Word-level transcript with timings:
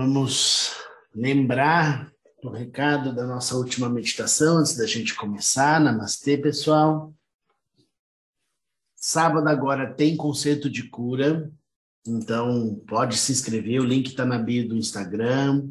Vamos 0.00 0.76
lembrar 1.12 2.12
do 2.40 2.50
recado 2.50 3.12
da 3.12 3.26
nossa 3.26 3.56
última 3.56 3.88
meditação 3.88 4.58
antes 4.58 4.76
da 4.76 4.86
gente 4.86 5.12
começar. 5.12 5.80
Namastê, 5.80 6.38
pessoal. 6.38 7.12
Sábado 8.94 9.48
agora 9.48 9.92
tem 9.92 10.16
conceito 10.16 10.70
de 10.70 10.88
cura, 10.88 11.50
então 12.06 12.80
pode 12.86 13.16
se 13.16 13.32
inscrever. 13.32 13.80
O 13.80 13.84
link 13.84 14.06
está 14.06 14.24
na 14.24 14.38
bio 14.38 14.68
do 14.68 14.76
Instagram. 14.76 15.68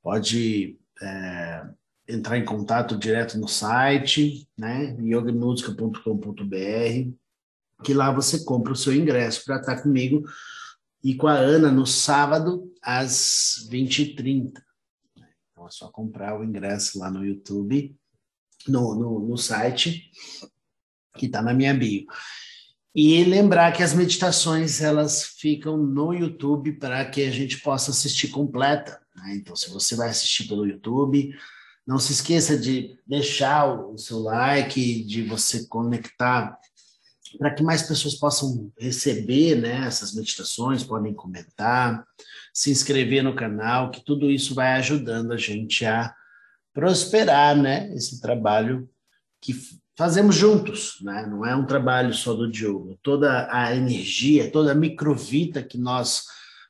Pode 0.00 0.78
é, 1.02 1.66
entrar 2.06 2.38
em 2.38 2.44
contato 2.44 2.96
direto 2.96 3.36
no 3.38 3.48
site, 3.48 4.48
né? 4.56 4.96
yogamusica.com.br, 5.00 7.12
que 7.82 7.92
lá 7.92 8.12
você 8.12 8.44
compra 8.44 8.72
o 8.72 8.76
seu 8.76 8.94
ingresso 8.94 9.44
para 9.44 9.56
estar 9.56 9.82
comigo 9.82 10.22
e 11.02 11.14
com 11.14 11.26
a 11.26 11.34
Ana 11.34 11.70
no 11.70 11.86
sábado 11.86 12.72
às 12.80 13.68
20h30. 13.70 14.62
Então 15.50 15.66
é 15.66 15.70
só 15.70 15.88
comprar 15.88 16.38
o 16.38 16.44
ingresso 16.44 16.98
lá 16.98 17.10
no 17.10 17.24
YouTube, 17.24 17.96
no, 18.68 18.94
no, 18.94 19.20
no 19.20 19.36
site, 19.36 20.10
que 21.16 21.26
está 21.26 21.42
na 21.42 21.52
minha 21.52 21.74
bio. 21.74 22.06
E 22.94 23.24
lembrar 23.24 23.72
que 23.72 23.82
as 23.82 23.94
meditações 23.94 24.82
elas 24.82 25.24
ficam 25.24 25.76
no 25.76 26.12
YouTube 26.12 26.74
para 26.74 27.04
que 27.06 27.22
a 27.22 27.30
gente 27.30 27.60
possa 27.60 27.90
assistir 27.90 28.28
completa. 28.28 29.00
Né? 29.16 29.36
Então, 29.36 29.56
se 29.56 29.70
você 29.70 29.96
vai 29.96 30.10
assistir 30.10 30.46
pelo 30.46 30.66
YouTube, 30.66 31.34
não 31.86 31.98
se 31.98 32.12
esqueça 32.12 32.56
de 32.56 32.98
deixar 33.06 33.66
o 33.66 33.96
seu 33.96 34.20
like, 34.20 35.04
de 35.04 35.22
você 35.22 35.66
conectar 35.66 36.58
para 37.38 37.52
que 37.54 37.62
mais 37.62 37.82
pessoas 37.82 38.14
possam 38.14 38.70
receber 38.78 39.56
né, 39.56 39.86
essas 39.86 40.14
meditações, 40.14 40.82
podem 40.82 41.14
comentar, 41.14 42.04
se 42.52 42.70
inscrever 42.70 43.22
no 43.22 43.34
canal, 43.34 43.90
que 43.90 44.04
tudo 44.04 44.30
isso 44.30 44.54
vai 44.54 44.72
ajudando 44.74 45.32
a 45.32 45.36
gente 45.36 45.84
a 45.84 46.14
prosperar, 46.72 47.56
né? 47.56 47.92
Esse 47.94 48.20
trabalho 48.20 48.88
que 49.40 49.54
fazemos 49.96 50.34
juntos, 50.34 50.98
né? 51.02 51.26
Não 51.26 51.44
é 51.44 51.54
um 51.54 51.66
trabalho 51.66 52.12
só 52.12 52.34
do 52.34 52.50
Diogo. 52.50 52.98
Toda 53.02 53.48
a 53.50 53.74
energia, 53.74 54.50
toda 54.50 54.72
a 54.72 54.74
microvita 54.74 55.62
que 55.62 55.78
nós 55.78 56.24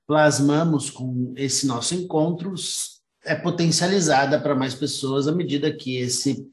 plasmamos 0.06 0.90
com 0.90 1.32
esse 1.36 1.66
nosso 1.66 1.94
encontro 1.94 2.54
é 3.24 3.34
potencializada 3.34 4.40
para 4.40 4.54
mais 4.54 4.74
pessoas 4.74 5.28
à 5.28 5.32
medida 5.32 5.72
que 5.72 5.96
esse 5.96 6.50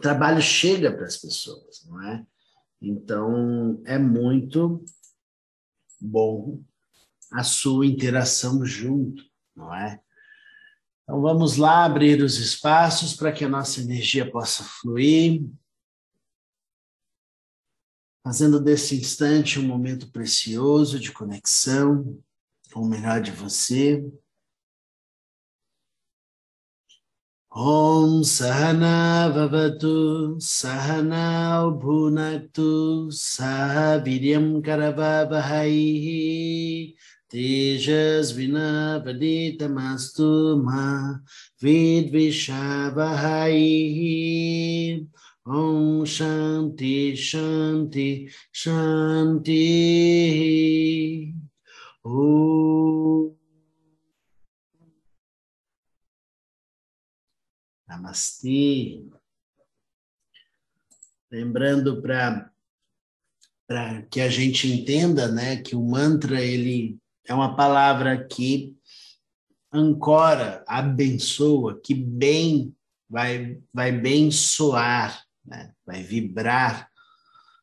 trabalho 0.00 0.40
chega 0.40 0.92
para 0.92 1.06
as 1.06 1.16
pessoas, 1.16 1.84
não 1.86 2.02
é? 2.02 2.24
Então, 2.86 3.82
é 3.86 3.98
muito 3.98 4.84
bom 5.98 6.62
a 7.32 7.42
sua 7.42 7.86
interação 7.86 8.64
junto, 8.64 9.24
não 9.56 9.74
é? 9.74 10.00
Então, 11.02 11.20
vamos 11.22 11.56
lá 11.56 11.84
abrir 11.84 12.22
os 12.22 12.36
espaços 12.36 13.14
para 13.14 13.32
que 13.32 13.44
a 13.44 13.48
nossa 13.48 13.80
energia 13.80 14.30
possa 14.30 14.62
fluir, 14.62 15.46
fazendo 18.22 18.60
desse 18.60 18.96
instante 18.96 19.58
um 19.58 19.66
momento 19.66 20.10
precioso 20.10 20.98
de 20.98 21.10
conexão 21.12 22.22
com 22.72 22.80
o 22.80 22.88
melhor 22.88 23.22
de 23.22 23.30
você. 23.30 24.04
ॐ 27.57 28.21
सहना 28.29 28.97
भवतु 29.35 29.93
सहना 30.47 31.23
भुनक्तु 31.81 32.65
सह 33.19 33.77
वीर्यं 34.03 34.45
करवहैः 34.67 36.05
तेजस्विनापदितमस्तु 37.33 38.19
मा 40.65 40.85
विद्विषावहैः 41.63 42.39
ॐ 45.57 46.05
शान्ति 46.17 46.95
शान्ति 47.25 48.09
शान्तिः 48.63 50.39
ॐ 52.05 52.52
Namastê. 57.94 59.04
Lembrando 61.30 62.02
para 62.02 62.50
que 64.10 64.20
a 64.20 64.28
gente 64.28 64.70
entenda, 64.70 65.30
né, 65.30 65.56
que 65.56 65.74
o 65.74 65.82
mantra 65.82 66.40
ele 66.40 66.98
é 67.26 67.32
uma 67.32 67.56
palavra 67.56 68.26
que 68.26 68.76
ancora, 69.72 70.62
abençoa, 70.68 71.80
que 71.80 71.94
bem 71.94 72.74
vai 73.08 73.60
vai 73.72 73.90
bem 73.90 74.30
soar, 74.30 75.24
né? 75.44 75.72
vai 75.84 76.02
vibrar 76.02 76.88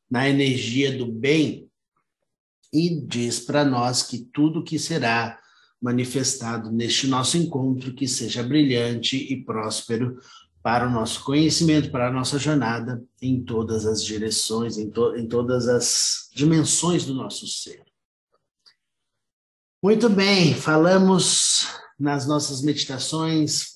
na 0.10 0.28
energia 0.28 0.98
do 0.98 1.10
bem 1.10 1.70
e 2.74 3.02
diz 3.02 3.40
para 3.40 3.64
nós 3.64 4.04
que 4.04 4.26
tudo 4.34 4.64
que 4.64 4.78
será 4.78 5.41
manifestado 5.82 6.72
neste 6.72 7.08
nosso 7.08 7.38
encontro, 7.38 7.94
que 7.94 8.08
seja 8.08 8.44
brilhante 8.44 9.18
e 9.18 9.44
próspero 9.44 10.18
para 10.62 10.88
o 10.88 10.92
nosso 10.92 11.24
conhecimento, 11.24 11.90
para 11.90 12.08
a 12.08 12.12
nossa 12.12 12.38
jornada 12.38 13.04
em 13.20 13.44
todas 13.44 13.86
as 13.86 14.04
direções, 14.04 14.78
em, 14.78 14.90
to 14.92 15.16
em 15.16 15.28
todas 15.28 15.68
as 15.68 16.30
dimensões 16.36 17.04
do 17.04 17.16
nosso 17.16 17.48
ser. 17.48 17.84
Muito 19.84 20.08
bem, 20.08 20.54
falamos 20.54 21.68
nas 22.00 22.28
nossas 22.28 22.62
meditações, 22.62 23.74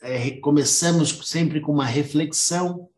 é, 0.00 0.30
começamos 0.40 1.10
sempre 1.24 1.60
com 1.60 1.72
uma 1.72 1.84
reflexão, 1.84 2.88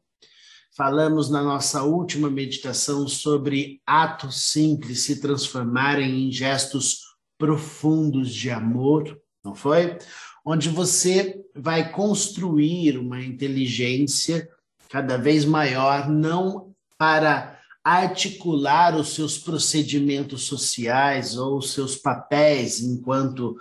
falamos 0.76 1.28
na 1.28 1.42
nossa 1.42 1.82
última 1.82 2.30
meditação 2.30 3.08
sobre 3.08 3.80
atos 3.84 4.50
simples 4.52 5.02
se 5.02 5.20
transformarem 5.20 6.28
em 6.28 6.32
gestos 6.32 7.03
profundos 7.38 8.32
de 8.32 8.50
amor, 8.50 9.20
não 9.44 9.54
foi? 9.54 9.98
Onde 10.44 10.68
você 10.68 11.40
vai 11.54 11.90
construir 11.90 12.98
uma 12.98 13.22
inteligência 13.22 14.48
cada 14.88 15.16
vez 15.16 15.44
maior, 15.44 16.08
não 16.08 16.74
para 16.98 17.58
articular 17.82 18.96
os 18.96 19.14
seus 19.14 19.36
procedimentos 19.36 20.44
sociais 20.44 21.36
ou 21.36 21.58
os 21.58 21.72
seus 21.72 21.96
papéis 21.96 22.80
enquanto 22.80 23.56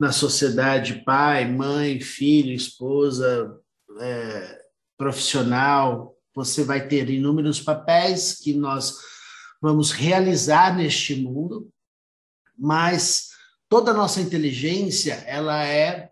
na 0.00 0.12
sociedade 0.12 1.02
pai, 1.04 1.50
mãe, 1.50 2.00
filho, 2.00 2.52
esposa, 2.52 3.58
é, 4.00 4.58
profissional. 4.96 6.16
Você 6.34 6.62
vai 6.62 6.86
ter 6.86 7.10
inúmeros 7.10 7.60
papéis 7.60 8.34
que 8.34 8.54
nós 8.54 8.94
vamos 9.60 9.90
realizar 9.90 10.76
neste 10.76 11.16
mundo 11.16 11.68
mas 12.58 13.28
toda 13.68 13.90
a 13.90 13.94
nossa 13.94 14.20
inteligência 14.20 15.22
ela 15.26 15.64
é 15.64 16.10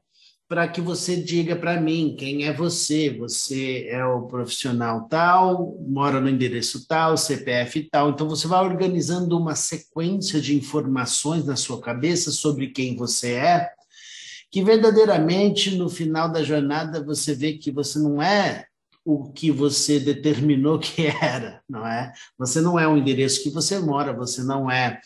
para 0.48 0.68
que 0.68 0.80
você 0.80 1.16
diga 1.16 1.56
para 1.56 1.80
mim 1.80 2.14
quem 2.16 2.44
é 2.44 2.52
você. 2.52 3.10
Você 3.18 3.86
é 3.88 4.04
o 4.04 4.22
profissional 4.22 5.08
tal, 5.08 5.76
mora 5.80 6.20
no 6.20 6.28
endereço 6.28 6.86
tal, 6.86 7.16
CPF 7.16 7.88
tal. 7.90 8.10
Então 8.10 8.28
você 8.28 8.46
vai 8.46 8.64
organizando 8.64 9.36
uma 9.36 9.56
sequência 9.56 10.40
de 10.40 10.54
informações 10.56 11.44
na 11.44 11.56
sua 11.56 11.80
cabeça 11.80 12.30
sobre 12.30 12.68
quem 12.68 12.96
você 12.96 13.32
é, 13.32 13.70
que 14.50 14.62
verdadeiramente 14.62 15.76
no 15.76 15.88
final 15.88 16.30
da 16.30 16.42
jornada 16.42 17.02
você 17.02 17.34
vê 17.34 17.54
que 17.54 17.72
você 17.72 17.98
não 17.98 18.22
é 18.22 18.66
o 19.04 19.30
que 19.30 19.52
você 19.52 20.00
determinou 20.00 20.80
que 20.80 21.06
era, 21.22 21.60
não 21.68 21.86
é? 21.86 22.12
Você 22.38 22.60
não 22.60 22.78
é 22.78 22.88
o 22.88 22.96
endereço 22.96 23.42
que 23.42 23.50
você 23.50 23.78
mora, 23.78 24.12
você 24.12 24.42
não 24.42 24.70
é 24.70 25.00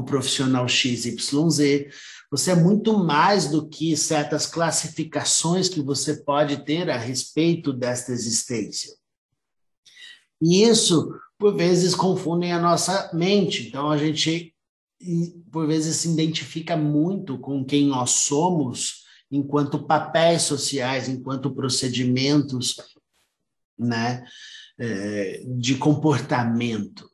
o 0.00 0.04
profissional 0.04 0.68
XYZ. 0.68 1.88
Você 2.30 2.50
é 2.50 2.54
muito 2.54 2.98
mais 2.98 3.48
do 3.48 3.68
que 3.68 3.96
certas 3.96 4.46
classificações 4.46 5.68
que 5.68 5.80
você 5.80 6.16
pode 6.16 6.64
ter 6.64 6.90
a 6.90 6.96
respeito 6.96 7.72
desta 7.72 8.12
existência. 8.12 8.92
E 10.42 10.62
isso, 10.62 11.14
por 11.38 11.56
vezes, 11.56 11.94
confundem 11.94 12.52
a 12.52 12.60
nossa 12.60 13.10
mente. 13.14 13.68
Então, 13.68 13.90
a 13.90 13.96
gente, 13.96 14.54
por 15.50 15.66
vezes, 15.66 15.96
se 15.96 16.08
identifica 16.08 16.76
muito 16.76 17.38
com 17.38 17.64
quem 17.64 17.86
nós 17.86 18.10
somos 18.10 19.06
enquanto 19.30 19.86
papéis 19.86 20.42
sociais, 20.42 21.08
enquanto 21.08 21.54
procedimentos 21.54 22.76
né, 23.78 24.24
eh, 24.78 25.42
de 25.58 25.76
comportamento. 25.76 27.08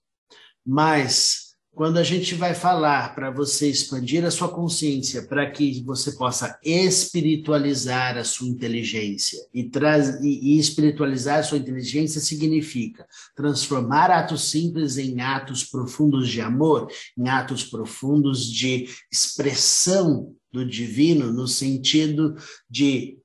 Mas 0.65 1.52
quando 1.75 1.97
a 1.97 2.03
gente 2.03 2.35
vai 2.35 2.55
falar 2.55 3.15
para 3.15 3.31
você 3.31 3.69
expandir 3.69 4.25
a 4.25 4.31
sua 4.31 4.49
consciência 4.49 5.23
para 5.23 5.51
que 5.51 5.83
você 5.85 6.13
possa 6.13 6.59
espiritualizar 6.63 8.19
a 8.19 8.25
sua 8.25 8.49
inteligência 8.49 9.39
e, 9.55 9.65
traz, 9.65 10.23
e, 10.23 10.55
e 10.55 10.59
espiritualizar 10.59 11.39
a 11.39 11.43
sua 11.43 11.57
inteligência 11.57 12.21
significa 12.21 13.07
transformar 13.35 14.11
atos 14.11 14.51
simples 14.51 14.99
em 14.99 15.23
atos 15.23 15.65
profundos 15.65 16.29
de 16.29 16.43
amor, 16.43 16.89
em 17.17 17.29
atos 17.29 17.65
profundos 17.65 18.45
de 18.45 18.89
expressão 19.11 20.35
do 20.53 20.67
divino, 20.67 21.33
no 21.33 21.49
sentido 21.49 22.37
de 22.69 23.19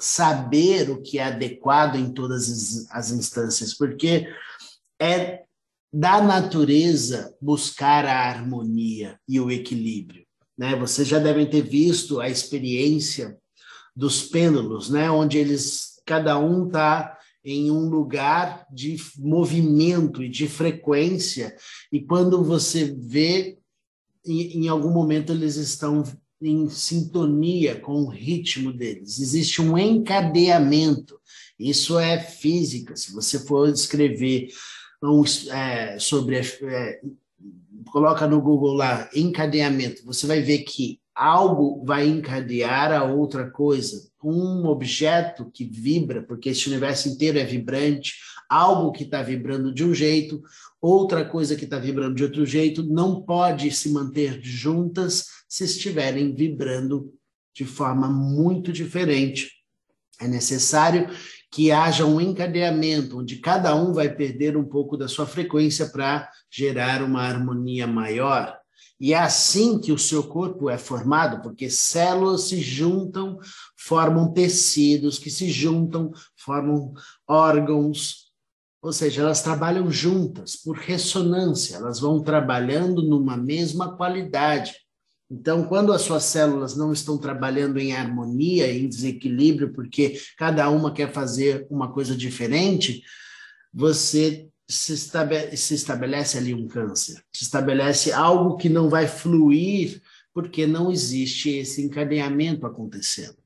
saber 0.00 0.90
o 0.90 1.02
que 1.02 1.18
é 1.18 1.24
adequado 1.24 1.96
em 1.96 2.12
todas 2.12 2.88
as 2.90 3.10
instâncias, 3.10 3.74
porque 3.74 4.26
é 4.98 5.41
da 5.92 6.22
natureza 6.22 7.36
buscar 7.40 8.06
a 8.06 8.28
harmonia 8.28 9.18
e 9.28 9.38
o 9.38 9.50
equilíbrio. 9.50 10.24
Né? 10.56 10.74
Vocês 10.76 11.06
já 11.06 11.18
devem 11.18 11.48
ter 11.48 11.62
visto 11.62 12.20
a 12.20 12.30
experiência 12.30 13.36
dos 13.94 14.22
pêndulos, 14.22 14.88
né? 14.88 15.10
onde 15.10 15.36
eles, 15.36 16.00
cada 16.06 16.38
um 16.38 16.66
está 16.66 17.18
em 17.44 17.70
um 17.70 17.88
lugar 17.88 18.66
de 18.72 18.96
movimento 19.18 20.22
e 20.22 20.28
de 20.28 20.48
frequência, 20.48 21.54
e 21.90 22.00
quando 22.00 22.42
você 22.42 22.84
vê, 22.84 23.58
em, 24.24 24.62
em 24.62 24.68
algum 24.68 24.90
momento 24.90 25.32
eles 25.32 25.56
estão 25.56 26.04
em 26.40 26.68
sintonia 26.68 27.78
com 27.80 28.02
o 28.02 28.08
ritmo 28.08 28.72
deles. 28.72 29.18
Existe 29.18 29.60
um 29.60 29.76
encadeamento. 29.76 31.18
Isso 31.58 31.98
é 31.98 32.18
física. 32.18 32.96
Se 32.96 33.12
você 33.12 33.38
for 33.40 33.68
escrever 33.68 34.48
um, 35.02 35.24
é, 35.50 35.98
sobre. 35.98 36.36
É, 36.38 37.00
coloca 37.90 38.26
no 38.26 38.40
Google 38.40 38.74
lá, 38.74 39.08
encadeamento, 39.14 40.04
você 40.04 40.26
vai 40.26 40.40
ver 40.40 40.60
que 40.60 40.98
algo 41.14 41.84
vai 41.84 42.06
encadear 42.06 42.92
a 42.92 43.04
outra 43.04 43.50
coisa. 43.50 44.10
Um 44.22 44.66
objeto 44.66 45.50
que 45.52 45.64
vibra, 45.64 46.22
porque 46.22 46.50
esse 46.50 46.68
universo 46.68 47.08
inteiro 47.08 47.38
é 47.38 47.44
vibrante, 47.44 48.14
algo 48.48 48.92
que 48.92 49.04
está 49.04 49.22
vibrando 49.22 49.74
de 49.74 49.84
um 49.84 49.94
jeito, 49.94 50.42
outra 50.80 51.24
coisa 51.24 51.56
que 51.56 51.64
está 51.64 51.78
vibrando 51.78 52.14
de 52.14 52.24
outro 52.24 52.46
jeito, 52.46 52.82
não 52.82 53.22
pode 53.22 53.70
se 53.70 53.90
manter 53.90 54.40
juntas 54.42 55.26
se 55.48 55.64
estiverem 55.64 56.34
vibrando 56.34 57.12
de 57.54 57.64
forma 57.64 58.08
muito 58.08 58.72
diferente. 58.72 59.50
É 60.20 60.26
necessário 60.26 61.08
que 61.52 61.70
haja 61.70 62.06
um 62.06 62.18
encadeamento, 62.18 63.18
onde 63.18 63.36
cada 63.36 63.74
um 63.74 63.92
vai 63.92 64.08
perder 64.08 64.56
um 64.56 64.64
pouco 64.64 64.96
da 64.96 65.06
sua 65.06 65.26
frequência 65.26 65.86
para 65.86 66.26
gerar 66.50 67.02
uma 67.02 67.20
harmonia 67.20 67.86
maior. 67.86 68.58
E 68.98 69.12
é 69.12 69.18
assim 69.18 69.78
que 69.78 69.92
o 69.92 69.98
seu 69.98 70.22
corpo 70.22 70.70
é 70.70 70.78
formado, 70.78 71.42
porque 71.42 71.68
células 71.68 72.44
se 72.44 72.58
juntam, 72.58 73.38
formam 73.76 74.32
tecidos, 74.32 75.18
que 75.18 75.30
se 75.30 75.50
juntam, 75.50 76.10
formam 76.36 76.94
órgãos, 77.28 78.32
ou 78.80 78.92
seja, 78.92 79.20
elas 79.20 79.42
trabalham 79.42 79.90
juntas 79.90 80.56
por 80.56 80.76
ressonância, 80.78 81.76
elas 81.76 82.00
vão 82.00 82.22
trabalhando 82.22 83.02
numa 83.02 83.36
mesma 83.36 83.94
qualidade. 83.94 84.74
Então, 85.32 85.64
quando 85.64 85.94
as 85.94 86.02
suas 86.02 86.24
células 86.24 86.76
não 86.76 86.92
estão 86.92 87.16
trabalhando 87.16 87.78
em 87.78 87.94
harmonia, 87.94 88.70
em 88.70 88.86
desequilíbrio, 88.86 89.72
porque 89.72 90.20
cada 90.36 90.68
uma 90.68 90.92
quer 90.92 91.10
fazer 91.10 91.66
uma 91.70 91.90
coisa 91.90 92.14
diferente, 92.14 93.02
você 93.72 94.46
se 94.68 94.92
estabelece, 94.92 95.56
se 95.56 95.74
estabelece 95.74 96.36
ali 96.36 96.52
um 96.52 96.68
câncer, 96.68 97.24
se 97.32 97.44
estabelece 97.44 98.12
algo 98.12 98.58
que 98.58 98.68
não 98.68 98.90
vai 98.90 99.08
fluir, 99.08 100.02
porque 100.34 100.66
não 100.66 100.92
existe 100.92 101.48
esse 101.48 101.80
encadeamento 101.80 102.66
acontecendo. 102.66 103.38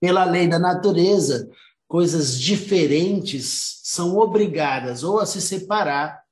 Pela 0.00 0.24
lei 0.24 0.48
da 0.48 0.58
natureza, 0.58 1.50
coisas 1.86 2.40
diferentes 2.40 3.82
são 3.84 4.16
obrigadas 4.16 5.04
ou 5.04 5.20
a 5.20 5.26
se 5.26 5.42
separar 5.42 6.22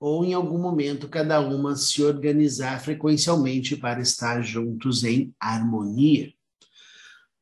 ou 0.00 0.24
em 0.24 0.32
algum 0.32 0.58
momento 0.58 1.08
cada 1.08 1.40
uma 1.40 1.74
se 1.74 2.02
organizar 2.02 2.80
frequencialmente 2.80 3.76
para 3.76 4.00
estar 4.00 4.42
juntos 4.42 5.04
em 5.04 5.34
harmonia. 5.40 6.32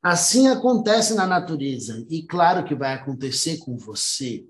Assim 0.03 0.47
acontece 0.49 1.15
na 1.15 1.27
natureza, 1.27 2.07
e 2.09 2.23
claro 2.23 2.65
que 2.65 2.75
vai 2.75 2.95
acontecer 2.95 3.59
com 3.59 3.77
você, 3.77 4.47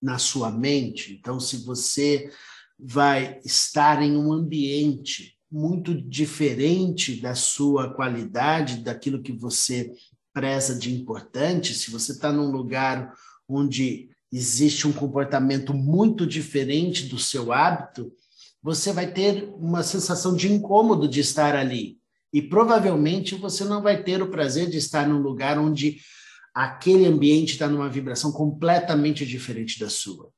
na 0.00 0.18
sua 0.18 0.50
mente. 0.50 1.14
Então, 1.14 1.40
se 1.40 1.64
você 1.64 2.30
vai 2.78 3.40
estar 3.44 4.02
em 4.02 4.16
um 4.16 4.32
ambiente 4.32 5.38
muito 5.50 5.94
diferente 5.94 7.20
da 7.20 7.34
sua 7.34 7.94
qualidade, 7.94 8.82
daquilo 8.82 9.22
que 9.22 9.32
você 9.32 9.92
preza 10.32 10.78
de 10.78 10.92
importante, 10.92 11.74
se 11.74 11.90
você 11.90 12.12
está 12.12 12.32
num 12.32 12.50
lugar 12.50 13.14
onde 13.48 14.10
existe 14.32 14.88
um 14.88 14.92
comportamento 14.92 15.74
muito 15.74 16.26
diferente 16.26 17.06
do 17.06 17.18
seu 17.18 17.52
hábito, 17.52 18.10
você 18.62 18.92
vai 18.92 19.12
ter 19.12 19.52
uma 19.58 19.82
sensação 19.82 20.34
de 20.34 20.50
incômodo 20.50 21.06
de 21.06 21.20
estar 21.20 21.54
ali. 21.54 21.98
E 22.32 22.40
provavelmente 22.40 23.34
você 23.34 23.64
não 23.64 23.82
vai 23.82 24.02
ter 24.02 24.22
o 24.22 24.30
prazer 24.30 24.70
de 24.70 24.78
estar 24.78 25.06
num 25.06 25.20
lugar 25.20 25.58
onde 25.58 26.00
aquele 26.54 27.06
ambiente 27.06 27.52
está 27.52 27.68
numa 27.68 27.90
vibração 27.90 28.32
completamente 28.32 29.26
diferente 29.26 29.78
da 29.78 29.90
sua. 29.90 30.30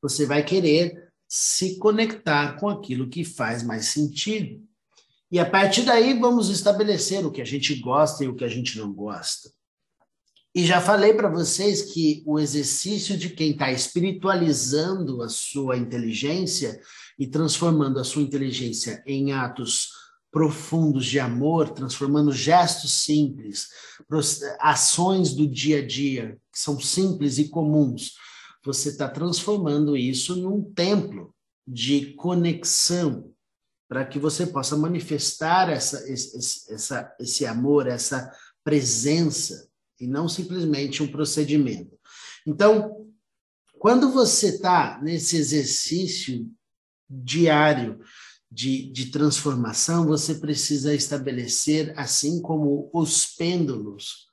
Você 0.00 0.24
vai 0.24 0.42
querer 0.42 1.10
se 1.28 1.78
conectar 1.78 2.58
com 2.58 2.68
aquilo 2.68 3.08
que 3.08 3.24
faz 3.24 3.62
mais 3.62 3.86
sentido. 3.86 4.62
E 5.30 5.38
a 5.38 5.48
partir 5.48 5.82
daí 5.82 6.18
vamos 6.18 6.48
estabelecer 6.50 7.24
o 7.24 7.30
que 7.30 7.40
a 7.40 7.44
gente 7.44 7.74
gosta 7.76 8.24
e 8.24 8.28
o 8.28 8.34
que 8.34 8.44
a 8.44 8.48
gente 8.48 8.78
não 8.78 8.92
gosta. 8.92 9.50
E 10.54 10.66
já 10.66 10.82
falei 10.82 11.14
para 11.14 11.30
vocês 11.30 11.80
que 11.92 12.22
o 12.26 12.38
exercício 12.38 13.16
de 13.16 13.30
quem 13.30 13.52
está 13.52 13.72
espiritualizando 13.72 15.22
a 15.22 15.28
sua 15.28 15.78
inteligência 15.78 16.78
e 17.18 17.26
transformando 17.26 17.98
a 17.98 18.04
sua 18.04 18.22
inteligência 18.22 19.02
em 19.06 19.32
atos 19.32 19.90
profundos 20.30 21.06
de 21.06 21.18
amor, 21.18 21.70
transformando 21.70 22.32
gestos 22.32 23.04
simples, 23.04 23.68
ações 24.60 25.34
do 25.34 25.46
dia 25.46 25.78
a 25.78 25.86
dia, 25.86 26.38
que 26.52 26.58
são 26.58 26.78
simples 26.78 27.38
e 27.38 27.48
comuns, 27.48 28.12
você 28.64 28.90
está 28.90 29.08
transformando 29.08 29.96
isso 29.96 30.36
num 30.36 30.62
templo 30.62 31.34
de 31.66 32.14
conexão, 32.14 33.32
para 33.88 34.04
que 34.04 34.18
você 34.18 34.46
possa 34.46 34.76
manifestar 34.76 35.68
essa, 35.68 36.10
esse, 36.10 36.72
essa, 36.72 37.14
esse 37.20 37.44
amor, 37.44 37.86
essa 37.86 38.32
presença 38.64 39.68
e 40.02 40.06
não 40.08 40.28
simplesmente 40.28 41.02
um 41.02 41.06
procedimento. 41.06 41.96
Então, 42.44 43.06
quando 43.78 44.10
você 44.10 44.48
está 44.48 45.00
nesse 45.00 45.36
exercício 45.36 46.50
diário 47.08 48.00
de, 48.50 48.90
de 48.90 49.10
transformação, 49.12 50.06
você 50.06 50.34
precisa 50.34 50.92
estabelecer, 50.92 51.96
assim 51.96 52.42
como 52.42 52.90
os 52.92 53.26
pêndulos, 53.26 54.28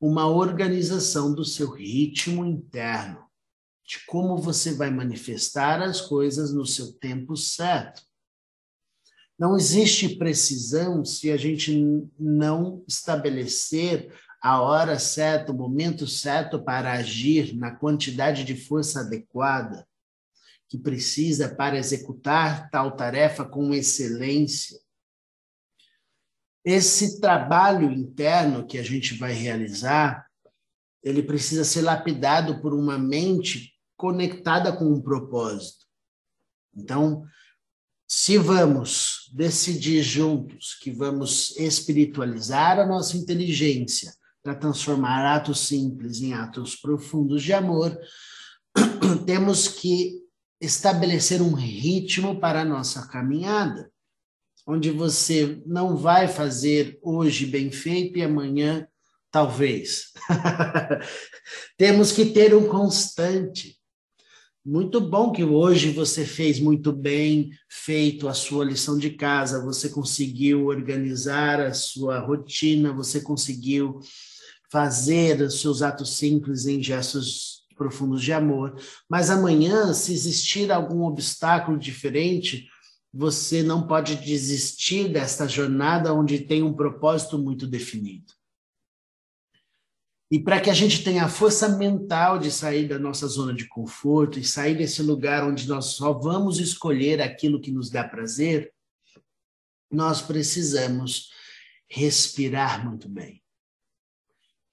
uma 0.00 0.28
organização 0.28 1.34
do 1.34 1.44
seu 1.44 1.70
ritmo 1.70 2.46
interno, 2.46 3.24
de 3.84 3.98
como 4.06 4.36
você 4.36 4.72
vai 4.72 4.90
manifestar 4.90 5.82
as 5.82 6.00
coisas 6.00 6.54
no 6.54 6.64
seu 6.64 6.92
tempo 6.92 7.36
certo. 7.36 8.02
Não 9.38 9.56
existe 9.56 10.16
precisão 10.16 11.04
se 11.04 11.30
a 11.30 11.36
gente 11.36 12.08
não 12.18 12.84
estabelecer 12.86 14.12
a 14.40 14.60
hora 14.60 14.98
certa, 14.98 15.52
o 15.52 15.56
momento 15.56 16.06
certo 16.06 16.62
para 16.62 16.92
agir 16.92 17.56
na 17.56 17.74
quantidade 17.74 18.44
de 18.44 18.56
força 18.56 19.00
adequada 19.00 19.86
que 20.68 20.78
precisa 20.78 21.48
para 21.48 21.78
executar 21.78 22.70
tal 22.70 22.94
tarefa 22.94 23.44
com 23.44 23.72
excelência. 23.72 24.78
Esse 26.64 27.20
trabalho 27.20 27.90
interno 27.90 28.66
que 28.66 28.76
a 28.76 28.82
gente 28.82 29.14
vai 29.14 29.32
realizar, 29.32 30.26
ele 31.02 31.22
precisa 31.22 31.64
ser 31.64 31.82
lapidado 31.82 32.60
por 32.60 32.74
uma 32.74 32.98
mente 32.98 33.72
conectada 33.96 34.76
com 34.76 34.84
um 34.84 35.00
propósito. 35.00 35.86
Então, 36.76 37.24
se 38.06 38.36
vamos 38.36 39.30
decidir 39.32 40.02
juntos 40.02 40.74
que 40.74 40.90
vamos 40.90 41.56
espiritualizar 41.58 42.78
a 42.78 42.86
nossa 42.86 43.16
inteligência, 43.16 44.12
para 44.42 44.54
transformar 44.54 45.24
atos 45.26 45.66
simples 45.66 46.20
em 46.20 46.32
atos 46.32 46.76
profundos 46.76 47.42
de 47.42 47.52
amor, 47.52 47.98
temos 49.26 49.68
que 49.68 50.22
estabelecer 50.60 51.40
um 51.40 51.54
ritmo 51.54 52.40
para 52.40 52.62
a 52.62 52.64
nossa 52.64 53.06
caminhada, 53.06 53.90
onde 54.66 54.90
você 54.90 55.62
não 55.66 55.96
vai 55.96 56.28
fazer 56.28 56.98
hoje 57.02 57.46
bem 57.46 57.70
feito 57.70 58.18
e 58.18 58.22
amanhã 58.22 58.86
talvez. 59.30 60.12
temos 61.76 62.12
que 62.12 62.26
ter 62.26 62.54
um 62.54 62.66
constante. 62.66 63.78
Muito 64.64 65.00
bom 65.00 65.32
que 65.32 65.44
hoje 65.44 65.90
você 65.90 66.26
fez 66.26 66.60
muito 66.60 66.92
bem 66.92 67.50
feito 67.70 68.28
a 68.28 68.34
sua 68.34 68.64
lição 68.64 68.98
de 68.98 69.10
casa, 69.10 69.64
você 69.64 69.88
conseguiu 69.88 70.66
organizar 70.66 71.60
a 71.60 71.72
sua 71.72 72.18
rotina, 72.18 72.92
você 72.92 73.20
conseguiu 73.20 74.00
fazer 74.70 75.40
os 75.40 75.60
seus 75.60 75.82
atos 75.82 76.16
simples 76.16 76.66
em 76.66 76.82
gestos 76.82 77.66
profundos 77.76 78.22
de 78.22 78.32
amor. 78.32 78.78
Mas 79.08 79.30
amanhã, 79.30 79.94
se 79.94 80.12
existir 80.12 80.70
algum 80.70 81.02
obstáculo 81.04 81.78
diferente, 81.78 82.68
você 83.12 83.62
não 83.62 83.86
pode 83.86 84.16
desistir 84.16 85.08
desta 85.08 85.48
jornada 85.48 86.12
onde 86.12 86.40
tem 86.40 86.62
um 86.62 86.74
propósito 86.74 87.38
muito 87.38 87.66
definido. 87.66 88.32
E 90.30 90.38
para 90.38 90.60
que 90.60 90.68
a 90.68 90.74
gente 90.74 91.02
tenha 91.02 91.24
a 91.24 91.28
força 91.28 91.70
mental 91.70 92.38
de 92.38 92.50
sair 92.50 92.86
da 92.86 92.98
nossa 92.98 93.26
zona 93.26 93.54
de 93.54 93.66
conforto 93.66 94.38
e 94.38 94.44
sair 94.44 94.76
desse 94.76 95.02
lugar 95.02 95.42
onde 95.42 95.66
nós 95.66 95.86
só 95.86 96.12
vamos 96.12 96.58
escolher 96.58 97.22
aquilo 97.22 97.60
que 97.60 97.70
nos 97.70 97.88
dá 97.88 98.04
prazer, 98.06 98.70
nós 99.90 100.20
precisamos 100.20 101.30
respirar 101.88 102.86
muito 102.86 103.08
bem. 103.08 103.42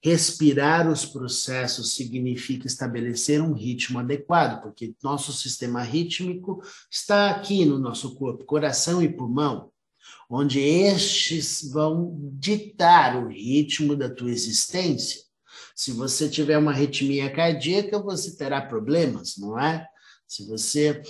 Respirar 0.06 0.88
os 0.88 1.04
processos 1.04 1.96
significa 1.96 2.68
estabelecer 2.68 3.42
um 3.42 3.54
ritmo 3.54 3.98
adequado, 3.98 4.62
porque 4.62 4.94
nosso 5.02 5.34
sistema 5.34 5.82
rítmico 5.82 6.62
está 6.92 7.32
aqui 7.32 7.66
no 7.66 7.80
nosso 7.80 8.14
corpo, 8.14 8.46
coração 8.46 9.02
e 9.02 9.12
pulmão, 9.12 9.72
onde 10.30 10.60
estes 10.60 11.72
vão 11.72 12.20
ditar 12.34 13.16
o 13.16 13.30
ritmo 13.30 13.96
da 13.96 14.08
tua 14.08 14.30
existência. 14.30 15.24
Se 15.76 15.92
você 15.92 16.30
tiver 16.30 16.60
uma 16.60 16.70
arritmia 16.70 17.28
cardíaca, 17.34 17.98
você 17.98 18.38
terá 18.38 18.62
problemas, 18.62 19.38
não 19.40 19.60
é? 19.60 19.88
Se 20.28 20.46
você 20.46 21.02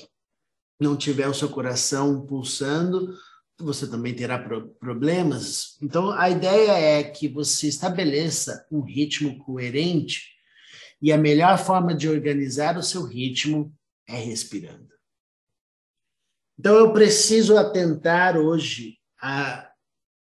não 0.80 0.96
tiver 0.96 1.28
o 1.28 1.34
seu 1.34 1.50
coração 1.50 2.26
pulsando, 2.26 3.14
você 3.58 3.88
também 3.90 4.14
terá 4.14 4.38
problemas. 4.80 5.78
Então, 5.82 6.12
a 6.12 6.30
ideia 6.30 6.72
é 6.72 7.04
que 7.04 7.28
você 7.28 7.68
estabeleça 7.68 8.66
um 8.72 8.82
ritmo 8.82 9.38
coerente 9.40 10.36
e 11.02 11.12
a 11.12 11.18
melhor 11.18 11.58
forma 11.58 11.96
de 11.96 12.10
organizar 12.10 12.78
o 12.78 12.84
seu 12.84 13.04
ritmo 13.04 13.74
é 14.08 14.18
respirando. 14.18 14.90
Então, 16.60 16.76
eu 16.76 16.92
preciso 16.94 17.58
atentar 17.58 18.38
hoje 18.38 18.98
à, 19.22 19.70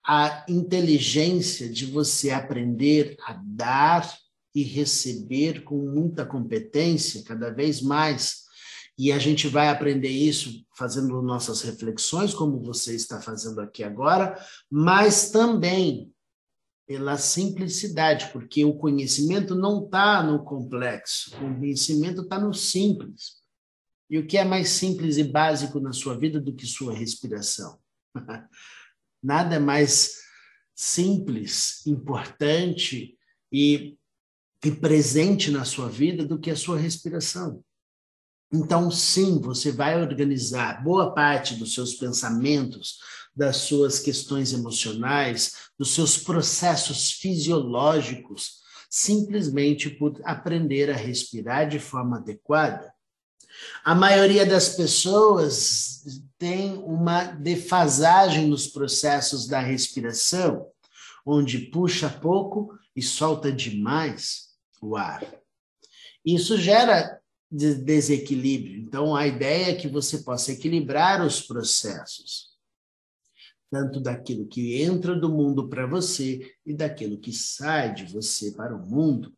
à 0.06 0.46
inteligência 0.48 1.70
de 1.70 1.86
você 1.86 2.32
aprender 2.32 3.16
a 3.26 3.34
dar 3.44 4.18
e 4.54 4.64
receber 4.64 5.64
com 5.64 5.78
muita 5.78 6.26
competência, 6.26 7.24
cada 7.24 7.50
vez 7.50 7.82
mais 7.82 8.41
e 9.02 9.12
a 9.12 9.18
gente 9.18 9.48
vai 9.48 9.68
aprender 9.68 10.10
isso 10.10 10.64
fazendo 10.76 11.24
nossas 11.24 11.64
reflexões, 11.64 12.36
como 12.36 12.62
você 12.62 12.96
está 12.96 13.20
fazendo 13.20 13.60
aqui 13.60 13.84
agora, 13.84 14.40
mas 14.70 15.32
também 15.32 16.14
pela 16.86 17.18
simplicidade, 17.18 18.30
porque 18.32 18.64
o 18.64 18.76
conhecimento 18.76 19.56
não 19.56 19.86
está 19.86 20.22
no 20.22 20.44
complexo, 20.44 21.36
o 21.36 21.58
conhecimento 21.58 22.22
está 22.22 22.40
no 22.40 22.54
simples. 22.54 23.42
E 24.08 24.20
o 24.20 24.28
que 24.28 24.38
é 24.38 24.46
mais 24.46 24.70
simples 24.70 25.18
e 25.18 25.24
básico 25.24 25.80
na 25.80 25.94
sua 25.94 26.16
vida 26.16 26.40
do 26.40 26.54
que 26.54 26.68
sua 26.68 26.94
respiração? 26.94 27.80
Nada 29.24 29.56
é 29.56 29.60
mais 29.60 30.18
simples, 30.76 31.84
importante 31.88 33.18
e, 33.52 33.98
e 34.64 34.70
presente 34.70 35.50
na 35.50 35.66
sua 35.66 35.90
vida 35.90 36.24
do 36.24 36.38
que 36.38 36.52
a 36.52 36.56
sua 36.56 36.78
respiração. 36.78 37.64
Então, 38.54 38.92
sim, 38.92 39.40
você 39.40 39.72
vai 39.72 40.02
organizar 40.02 40.84
boa 40.84 41.14
parte 41.14 41.56
dos 41.56 41.74
seus 41.74 41.94
pensamentos, 41.94 42.98
das 43.34 43.58
suas 43.58 43.98
questões 43.98 44.52
emocionais, 44.52 45.70
dos 45.80 45.96
seus 45.96 46.18
processos 46.18 47.12
fisiológicos, 47.14 48.60
simplesmente 48.90 49.90
por 49.90 50.20
aprender 50.26 50.92
a 50.92 50.96
respirar 50.96 51.70
de 51.70 51.80
forma 51.80 52.18
adequada. 52.18 52.94
A 53.86 53.96
maioria 53.96 54.46
das 54.46 54.76
pessoas 54.76 56.04
tem 56.38 56.74
uma 56.80 57.24
defasagem 57.24 58.48
nos 58.48 58.68
processos 58.68 59.48
da 59.48 59.62
respiração, 59.62 60.68
onde 61.26 61.58
puxa 61.58 62.10
pouco 62.10 62.78
e 62.94 63.02
solta 63.02 63.52
demais 63.52 64.50
o 64.82 64.98
ar. 64.98 65.24
Isso 66.26 66.58
gera 66.58 67.21
de 67.52 67.76
desequilíbrio. 67.76 68.80
Então, 68.80 69.14
a 69.14 69.28
ideia 69.28 69.72
é 69.72 69.76
que 69.76 69.90
você 69.90 70.20
possa 70.20 70.54
equilibrar 70.54 71.26
os 71.26 71.42
processos, 71.42 72.52
tanto 73.70 74.00
daquilo 74.00 74.48
que 74.48 74.82
entra 74.82 75.20
do 75.20 75.30
mundo 75.30 75.68
para 75.68 75.86
você 75.86 76.40
e 76.66 76.74
daquilo 76.74 77.20
que 77.20 77.34
sai 77.34 77.94
de 77.94 78.06
você 78.06 78.52
para 78.54 78.76
o 78.76 78.88
mundo. 78.88 79.34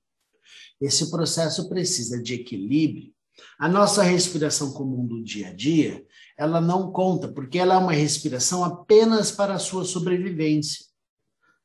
Esse 0.79 1.09
processo 1.09 1.67
precisa 1.67 2.21
de 2.21 2.35
equilíbrio. 2.35 3.11
A 3.57 3.67
nossa 3.67 4.03
respiração 4.03 4.73
comum 4.73 5.07
do 5.07 5.23
dia 5.23 5.47
a 5.47 5.53
dia, 5.53 6.05
ela 6.37 6.61
não 6.61 6.91
conta, 6.91 7.27
porque 7.31 7.57
ela 7.57 7.75
é 7.75 7.77
uma 7.77 7.93
respiração 7.93 8.63
apenas 8.63 9.31
para 9.31 9.55
a 9.55 9.59
sua 9.59 9.85
sobrevivência. 9.85 10.85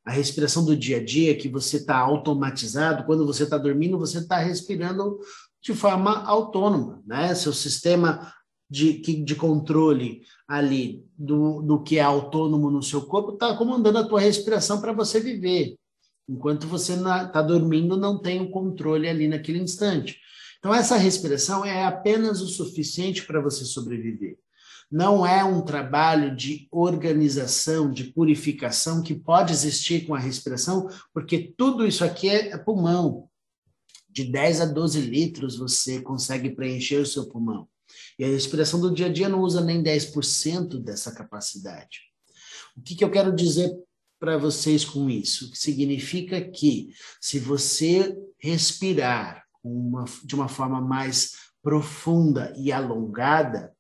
A 0.05 0.11
respiração 0.11 0.65
do 0.65 0.75
dia 0.75 0.97
a 0.97 1.05
dia, 1.05 1.37
que 1.37 1.49
você 1.49 1.77
está 1.77 1.99
automatizado, 1.99 3.05
quando 3.05 3.27
você 3.27 3.43
está 3.43 3.59
dormindo, 3.59 3.99
você 3.99 4.19
está 4.19 4.39
respirando 4.39 5.19
de 5.63 5.75
forma 5.75 6.25
autônoma, 6.25 7.03
né? 7.07 7.35
Seu 7.35 7.53
sistema 7.53 8.33
de, 8.71 9.01
de 9.25 9.35
controle 9.35 10.23
ali 10.47 11.05
do, 11.17 11.63
do 11.63 11.83
que 11.83 11.99
é 11.99 12.03
autônomo 12.03 12.71
no 12.71 12.83
seu 12.83 13.03
corpo 13.03 13.33
está 13.33 13.55
comandando 13.57 13.99
a 13.99 14.07
tua 14.07 14.21
respiração 14.21 14.81
para 14.81 14.93
você 14.93 15.21
viver. 15.21 15.77
Enquanto 16.29 16.67
você 16.67 16.93
está 16.93 17.41
dormindo, 17.41 17.97
não 17.97 18.21
tem 18.21 18.41
o 18.41 18.51
controle 18.51 19.09
ali 19.09 19.27
naquele 19.27 19.59
instante. 19.59 20.21
Então, 20.59 20.75
essa 20.75 20.97
respiração 20.97 21.65
é 21.65 21.85
apenas 21.85 22.43
o 22.43 22.49
suficiente 22.49 23.25
para 23.25 23.41
você 23.41 23.65
sobreviver. 23.65 24.37
Não 24.91 25.27
é 25.27 25.45
um 25.45 25.63
trabalho 25.63 26.35
de 26.35 26.67
organização, 26.71 27.91
de 27.91 28.05
purificação 28.05 29.03
que 29.03 29.15
pode 29.15 29.53
existir 29.53 30.07
com 30.07 30.15
a 30.15 30.19
respiração, 30.19 30.89
porque 31.15 31.55
tudo 31.57 31.87
isso 31.87 32.05
aqui 32.05 32.29
é 32.29 32.57
pulmão 32.59 33.29
de 34.19 34.25
10 34.25 34.61
a 34.63 34.65
12 34.67 35.01
litros 35.03 35.57
você 35.57 36.01
consegue 36.03 36.51
preencher 36.51 36.97
o 36.97 37.07
seu 37.07 37.29
pulmão. 37.29 37.69
E 38.19 38.25
a 38.25 38.27
respiração 38.27 38.81
do 38.81 38.93
dia 38.93 39.07
a 39.07 39.13
dia 39.13 39.29
não 39.29 39.43
usa 39.43 39.61
nem 39.61 39.81
10% 39.81 40.83
dessa 40.83 41.15
capacidade. 41.15 42.01
O 42.77 42.83
que, 42.83 42.97
que 42.97 43.05
eu 43.05 43.11
quero 43.13 43.35
dizer 43.35 43.73
para 44.19 44.37
vocês 44.37 44.85
com 44.85 45.09
isso? 45.09 45.53
Que 45.53 45.59
significa 45.59 46.41
que 46.51 46.93
se 47.21 47.39
você 47.39 48.19
respirar 48.41 49.45
uma, 49.63 50.05
de 50.25 50.35
uma 50.35 50.49
forma 50.49 50.81
mais 50.81 51.35
profunda 51.63 52.53
e 52.57 52.73
alongada, 52.73 53.73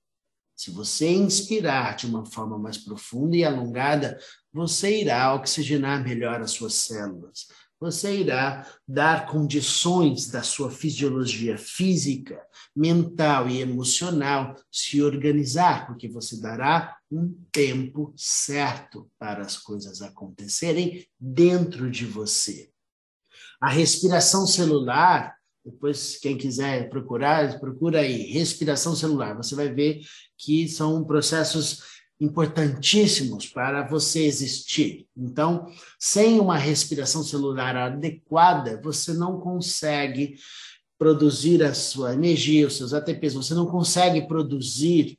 se 0.54 0.70
você 0.70 1.08
inspirar 1.10 1.96
de 1.96 2.06
uma 2.06 2.24
forma 2.24 2.56
mais 2.56 2.78
profunda 2.78 3.36
e 3.36 3.44
alongada, 3.44 4.18
você 4.52 5.00
irá 5.00 5.34
oxigenar 5.34 6.04
melhor 6.04 6.40
as 6.40 6.52
suas 6.52 6.74
células 6.74 7.48
você 7.80 8.20
irá 8.20 8.66
dar 8.86 9.26
condições 9.26 10.28
da 10.28 10.42
sua 10.42 10.70
fisiologia 10.70 11.56
física, 11.56 12.40
mental 12.74 13.48
e 13.48 13.60
emocional 13.60 14.56
se 14.70 15.02
organizar, 15.02 15.86
porque 15.86 16.08
você 16.08 16.40
dará 16.40 16.96
um 17.10 17.34
tempo 17.52 18.12
certo 18.16 19.08
para 19.18 19.42
as 19.42 19.56
coisas 19.56 20.02
acontecerem 20.02 21.06
dentro 21.18 21.90
de 21.90 22.04
você. 22.04 22.70
A 23.60 23.68
respiração 23.68 24.46
celular, 24.46 25.36
depois 25.64 26.16
quem 26.16 26.36
quiser 26.36 26.88
procurar, 26.88 27.58
procura 27.60 28.00
aí, 28.00 28.30
respiração 28.32 28.94
celular, 28.94 29.36
você 29.36 29.54
vai 29.54 29.72
ver 29.72 30.00
que 30.36 30.68
são 30.68 31.04
processos 31.04 31.82
importantíssimos 32.20 33.46
para 33.46 33.86
você 33.86 34.24
existir. 34.24 35.06
Então, 35.16 35.72
sem 35.98 36.40
uma 36.40 36.56
respiração 36.56 37.22
celular 37.22 37.76
adequada, 37.76 38.80
você 38.82 39.12
não 39.12 39.38
consegue 39.40 40.36
produzir 40.98 41.62
a 41.62 41.72
sua 41.72 42.12
energia, 42.14 42.66
os 42.66 42.76
seus 42.76 42.92
ATPs, 42.92 43.34
você 43.34 43.54
não 43.54 43.66
consegue 43.66 44.26
produzir 44.26 45.18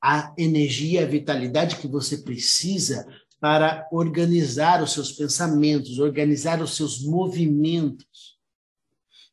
a 0.00 0.32
energia, 0.38 1.02
a 1.02 1.06
vitalidade 1.06 1.76
que 1.76 1.88
você 1.88 2.18
precisa 2.18 3.06
para 3.40 3.88
organizar 3.90 4.82
os 4.82 4.92
seus 4.92 5.10
pensamentos, 5.10 5.98
organizar 5.98 6.62
os 6.62 6.76
seus 6.76 7.02
movimentos. 7.02 8.38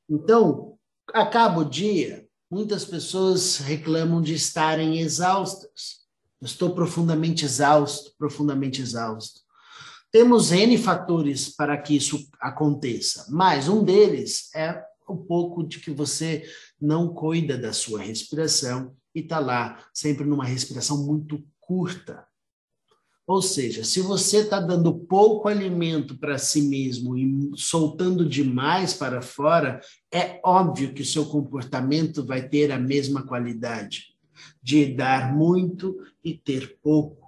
Então, 0.09 0.75
acaba 1.13 1.61
o 1.61 1.69
dia, 1.69 2.27
muitas 2.49 2.83
pessoas 2.83 3.57
reclamam 3.57 4.21
de 4.21 4.33
estarem 4.33 4.99
exaustas. 4.99 6.04
Estou 6.41 6.75
profundamente 6.75 7.45
exausto, 7.45 8.11
profundamente 8.17 8.81
exausto. 8.81 9.41
Temos 10.11 10.51
N 10.51 10.77
fatores 10.77 11.53
para 11.53 11.77
que 11.77 11.95
isso 11.95 12.27
aconteça, 12.39 13.25
mas 13.29 13.67
um 13.67 13.83
deles 13.83 14.49
é 14.55 14.81
o 15.07 15.17
pouco 15.17 15.63
de 15.63 15.79
que 15.79 15.91
você 15.91 16.43
não 16.79 17.13
cuida 17.13 17.57
da 17.57 17.73
sua 17.73 18.01
respiração 18.01 18.95
e 19.13 19.19
está 19.19 19.39
lá 19.39 19.83
sempre 19.93 20.25
numa 20.25 20.45
respiração 20.45 21.05
muito 21.05 21.43
curta. 21.59 22.25
Ou 23.27 23.41
seja, 23.41 23.83
se 23.83 24.01
você 24.01 24.37
está 24.37 24.59
dando 24.59 24.93
pouco 24.93 25.47
alimento 25.47 26.17
para 26.17 26.37
si 26.37 26.61
mesmo 26.61 27.17
e 27.17 27.51
soltando 27.55 28.23
demais 28.23 28.93
para 28.93 29.21
fora, 29.21 29.81
é 30.13 30.39
óbvio 30.45 30.93
que 30.93 31.01
o 31.01 31.05
seu 31.05 31.25
comportamento 31.25 32.23
vai 32.23 32.47
ter 32.47 32.71
a 32.71 32.77
mesma 32.77 33.23
qualidade. 33.23 34.14
De 34.61 34.93
dar 34.93 35.33
muito 35.33 35.97
e 36.23 36.33
ter 36.33 36.77
pouco. 36.81 37.25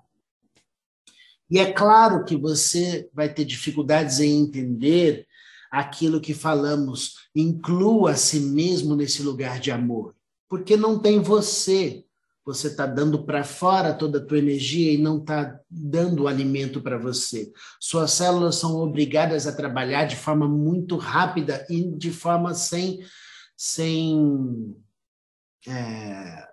E 1.50 1.60
é 1.60 1.72
claro 1.72 2.26
que 2.26 2.36
você 2.36 3.10
vai 3.14 3.34
ter 3.34 3.46
dificuldades 3.46 4.20
em 4.20 4.42
entender 4.42 5.26
aquilo 5.72 6.22
que 6.22 6.34
falamos, 6.34 7.30
inclua 7.36 8.12
a 8.12 8.16
si 8.16 8.40
mesmo 8.40 8.96
nesse 8.96 9.22
lugar 9.22 9.60
de 9.60 9.72
amor, 9.72 10.16
porque 10.50 10.76
não 10.76 11.00
tem 11.00 11.20
você. 11.20 12.04
Você 12.46 12.68
está 12.68 12.86
dando 12.86 13.26
para 13.26 13.44
fora 13.44 13.94
toda 13.94 14.20
a 14.20 14.26
tua 14.26 14.38
energia 14.38 14.94
e 14.94 14.98
não 14.98 15.18
está 15.18 15.60
dando 15.70 16.30
alimento 16.30 16.82
para 16.82 16.98
você. 16.98 17.52
Suas 17.78 18.12
células 18.12 18.56
são 18.56 18.78
obrigadas 18.78 19.46
a 19.46 19.54
trabalhar 19.54 20.06
de 20.06 20.16
forma 20.16 20.48
muito 20.48 20.96
rápida 20.96 21.68
e 21.70 21.92
de 21.92 22.10
forma 22.10 22.54
sem, 22.54 23.00
sem 23.58 24.74
é, 25.68 26.48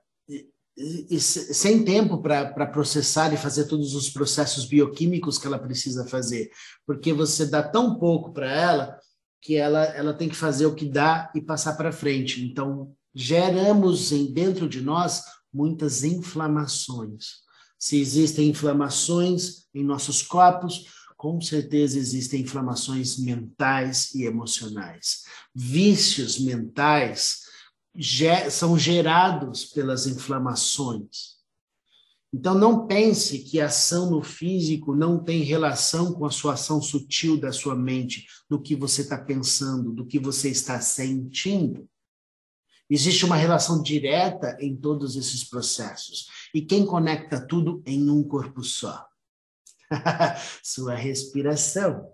e, 0.76 1.20
sem 1.20 1.84
tempo 1.84 2.20
para 2.20 2.66
processar 2.66 3.32
e 3.32 3.36
fazer 3.36 3.66
todos 3.66 3.94
os 3.94 4.10
processos 4.10 4.64
bioquímicos 4.64 5.38
que 5.38 5.46
ela 5.46 5.58
precisa 5.58 6.06
fazer, 6.06 6.50
porque 6.86 7.12
você 7.12 7.46
dá 7.46 7.62
tão 7.62 7.98
pouco 7.98 8.32
para 8.32 8.50
ela 8.50 8.98
que 9.40 9.56
ela, 9.56 9.84
ela 9.84 10.14
tem 10.14 10.28
que 10.28 10.34
fazer 10.34 10.66
o 10.66 10.74
que 10.74 10.86
dá 10.86 11.30
e 11.34 11.40
passar 11.40 11.74
para 11.74 11.92
frente. 11.92 12.44
Então, 12.44 12.92
geramos 13.14 14.10
em, 14.10 14.32
dentro 14.32 14.68
de 14.68 14.80
nós 14.80 15.22
muitas 15.52 16.02
inflamações. 16.02 17.44
Se 17.78 18.00
existem 18.00 18.48
inflamações 18.48 19.66
em 19.74 19.84
nossos 19.84 20.22
corpos, 20.22 20.86
com 21.16 21.40
certeza 21.40 21.98
existem 21.98 22.40
inflamações 22.40 23.18
mentais 23.18 24.14
e 24.14 24.24
emocionais. 24.24 25.22
Vícios 25.54 26.38
mentais 26.40 27.43
são 28.50 28.78
gerados 28.78 29.64
pelas 29.64 30.06
inflamações. 30.06 31.34
Então, 32.32 32.52
não 32.52 32.88
pense 32.88 33.38
que 33.38 33.60
a 33.60 33.66
ação 33.66 34.10
no 34.10 34.20
físico 34.20 34.92
não 34.92 35.22
tem 35.22 35.42
relação 35.42 36.12
com 36.12 36.26
a 36.26 36.30
sua 36.32 36.54
ação 36.54 36.82
sutil 36.82 37.38
da 37.38 37.52
sua 37.52 37.76
mente, 37.76 38.26
do 38.50 38.60
que 38.60 38.74
você 38.74 39.02
está 39.02 39.16
pensando, 39.16 39.92
do 39.92 40.04
que 40.04 40.18
você 40.18 40.48
está 40.50 40.80
sentindo. 40.80 41.88
Existe 42.90 43.24
uma 43.24 43.36
relação 43.36 43.80
direta 43.80 44.56
em 44.60 44.76
todos 44.76 45.14
esses 45.14 45.44
processos. 45.44 46.26
E 46.52 46.60
quem 46.60 46.84
conecta 46.84 47.40
tudo 47.40 47.80
em 47.86 48.10
um 48.10 48.24
corpo 48.24 48.64
só? 48.64 49.06
sua 50.60 50.96
respiração. 50.96 52.12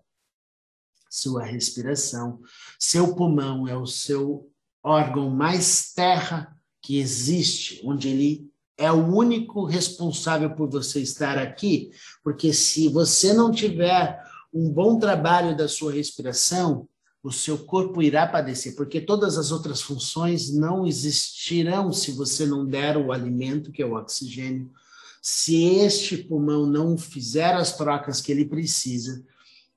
Sua 1.09 1.45
respiração. 1.45 2.41
Seu 2.79 3.15
pulmão 3.17 3.67
é 3.67 3.77
o 3.77 3.87
seu 3.87 4.53
órgão 4.83 5.31
mais 5.31 5.93
terra 5.93 6.57
que 6.83 6.99
existe, 6.99 7.81
onde 7.85 8.09
ele 8.09 8.51
é 8.77 8.91
o 8.91 9.15
único 9.15 9.65
responsável 9.65 10.51
por 10.51 10.71
você 10.71 11.01
estar 11.01 11.37
aqui, 11.37 11.91
porque 12.25 12.53
se 12.53 12.89
você 12.89 13.35
não 13.35 13.51
tiver 13.51 14.19
um 14.53 14.71
bom 14.71 14.99
trabalho 14.99 15.55
da 15.57 15.69
sua 15.69 15.93
respiração, 15.93 16.89
o 17.23 17.31
seu 17.31 17.59
corpo 17.59 18.03
irá 18.03 18.27
padecer, 18.27 18.75
porque 18.75 18.99
todas 19.01 19.37
as 19.37 19.53
outras 19.53 19.83
funções 19.83 20.51
não 20.51 20.87
existirão 20.87 21.93
se 21.93 22.13
você 22.13 22.47
não 22.47 22.65
der 22.65 22.97
o 22.97 23.13
alimento, 23.13 23.71
que 23.71 23.83
é 23.83 23.87
o 23.87 23.95
oxigênio. 23.95 24.71
Se 25.21 25.63
este 25.63 26.17
pulmão 26.17 26.65
não 26.65 26.97
fizer 26.97 27.55
as 27.55 27.77
trocas 27.77 28.23
que 28.23 28.33
ele 28.33 28.47
precisa, 28.47 29.23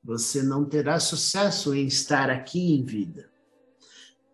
você 0.02 0.42
não 0.42 0.64
terá 0.64 0.98
sucesso 1.00 1.76
em 1.76 1.86
estar 1.86 2.30
aqui 2.30 2.74
em 2.74 2.86
vida. 2.86 3.33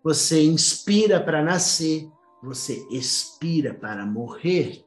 Você 0.03 0.43
inspira 0.43 1.19
para 1.19 1.43
nascer, 1.43 2.09
você 2.41 2.85
expira 2.89 3.73
para 3.73 4.05
morrer. 4.05 4.85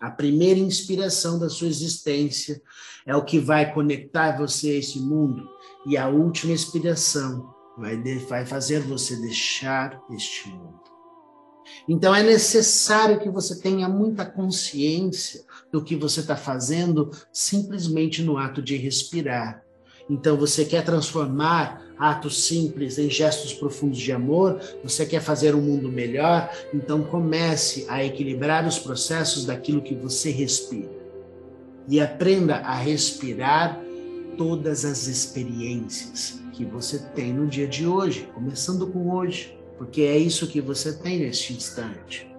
A 0.00 0.10
primeira 0.10 0.60
inspiração 0.60 1.38
da 1.38 1.48
sua 1.48 1.68
existência 1.68 2.60
é 3.06 3.14
o 3.14 3.24
que 3.24 3.38
vai 3.38 3.72
conectar 3.72 4.36
você 4.36 4.70
a 4.70 4.78
esse 4.78 4.98
mundo, 4.98 5.48
e 5.86 5.96
a 5.96 6.08
última 6.08 6.52
expiração 6.52 7.54
vai, 7.76 8.02
vai 8.28 8.46
fazer 8.46 8.80
você 8.80 9.16
deixar 9.16 10.02
este 10.10 10.48
mundo. 10.48 10.84
Então 11.88 12.14
é 12.14 12.22
necessário 12.22 13.18
que 13.20 13.30
você 13.30 13.58
tenha 13.60 13.88
muita 13.88 14.24
consciência 14.24 15.44
do 15.72 15.82
que 15.82 15.96
você 15.96 16.20
está 16.20 16.36
fazendo 16.36 17.10
simplesmente 17.32 18.22
no 18.22 18.36
ato 18.36 18.62
de 18.62 18.76
respirar. 18.76 19.63
Então 20.08 20.36
você 20.36 20.64
quer 20.64 20.84
transformar 20.84 21.82
atos 21.98 22.44
simples 22.44 22.98
em 22.98 23.08
gestos 23.08 23.52
profundos 23.52 23.98
de 23.98 24.12
amor, 24.12 24.60
você 24.82 25.06
quer 25.06 25.20
fazer 25.20 25.54
um 25.54 25.62
mundo 25.62 25.88
melhor, 25.88 26.50
então 26.72 27.02
comece 27.04 27.86
a 27.88 28.04
equilibrar 28.04 28.66
os 28.66 28.78
processos 28.78 29.44
daquilo 29.44 29.82
que 29.82 29.94
você 29.94 30.30
respira. 30.30 30.90
E 31.88 32.00
aprenda 32.00 32.56
a 32.56 32.74
respirar 32.74 33.80
todas 34.36 34.84
as 34.84 35.06
experiências 35.06 36.40
que 36.52 36.64
você 36.64 36.98
tem 36.98 37.32
no 37.32 37.46
dia 37.46 37.66
de 37.66 37.86
hoje, 37.86 38.28
começando 38.34 38.86
com 38.86 39.10
hoje, 39.10 39.56
porque 39.78 40.02
é 40.02 40.16
isso 40.16 40.46
que 40.46 40.60
você 40.60 40.92
tem 40.92 41.20
neste 41.20 41.52
instante. 41.52 42.30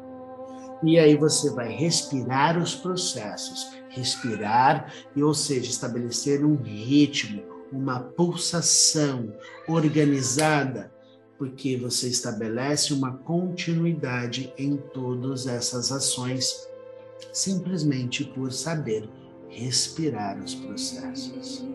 E 0.84 1.00
aí 1.00 1.16
você 1.16 1.50
vai 1.52 1.70
respirar 1.72 2.58
os 2.58 2.76
processos, 2.76 3.72
respirar 3.90 4.94
e, 5.16 5.24
ou 5.24 5.34
seja, 5.34 5.70
estabelecer 5.70 6.46
um 6.46 6.56
ritmo, 6.56 7.55
uma 7.76 8.00
pulsação 8.00 9.34
organizada, 9.68 10.92
porque 11.38 11.76
você 11.76 12.08
estabelece 12.08 12.94
uma 12.94 13.12
continuidade 13.12 14.54
em 14.58 14.78
todas 14.78 15.46
essas 15.46 15.92
ações, 15.92 16.68
simplesmente 17.34 18.24
por 18.24 18.52
saber 18.52 19.10
respirar 19.50 20.42
os 20.42 20.56
processos. 20.56 21.66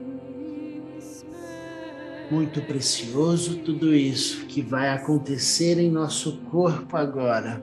Muito 2.30 2.62
precioso 2.62 3.58
tudo 3.58 3.94
isso 3.94 4.46
que 4.46 4.62
vai 4.62 4.88
acontecer 4.88 5.78
em 5.78 5.90
nosso 5.90 6.38
corpo 6.50 6.96
agora. 6.96 7.62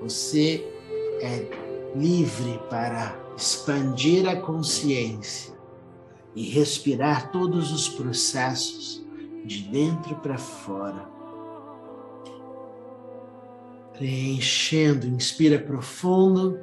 Você 0.00 0.64
é 1.20 1.48
livre 1.96 2.60
para 2.68 3.16
expandir 3.36 4.28
a 4.28 4.36
consciência 4.36 5.51
e 6.34 6.48
respirar 6.48 7.30
todos 7.30 7.72
os 7.72 7.88
processos 7.88 9.04
de 9.44 9.62
dentro 9.64 10.16
para 10.16 10.38
fora. 10.38 11.06
Preenchendo, 13.92 15.06
inspira 15.06 15.58
profundo, 15.58 16.58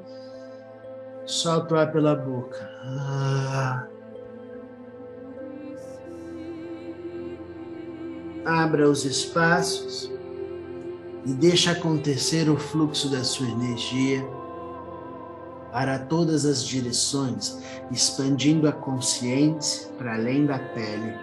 solta 1.25 1.75
o 1.75 1.77
ar 1.77 1.91
pela 1.91 2.15
boca. 2.15 2.69
Ah. 2.83 3.87
Abra 8.45 8.89
os 8.89 9.05
espaços 9.05 10.11
e 11.25 11.33
deixa 11.33 11.71
acontecer 11.71 12.49
o 12.49 12.57
fluxo 12.57 13.09
da 13.11 13.23
sua 13.23 13.47
energia 13.47 14.25
para 15.71 15.99
todas 15.99 16.45
as 16.45 16.63
direções, 16.63 17.59
expandindo 17.91 18.67
a 18.67 18.71
consciência 18.71 19.89
para 19.97 20.15
além 20.15 20.45
da 20.45 20.59
pele, 20.59 21.13